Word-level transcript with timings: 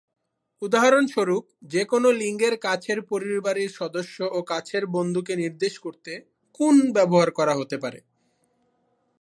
উদাহরণস্বরূপ, 0.61 1.43
যেকোন 1.63 2.03
লিঙ্গের 2.19 2.55
কাছের 2.59 2.99
পরিবারের 3.03 3.69
সদস্য 3.71 4.17
ও 4.31 4.39
কাছের 4.43 4.83
বন্ধুকে 4.87 5.33
নির্দেশ 5.35 5.73
করতে 5.79 6.11
"-কুন" 6.19 6.75
ব্যবহার 6.91 7.29
করা 7.31 7.53
হতে 7.55 7.77
পারে। 7.77 7.99